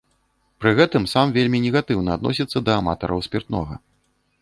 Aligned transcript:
Пры 0.63 0.71
гэтым 0.79 1.03
сам 1.13 1.35
вельмі 1.37 1.61
негатыўна 1.67 2.09
адносіцца 2.19 2.65
да 2.71 2.81
аматараў 2.81 3.25
спіртнога. 3.31 3.83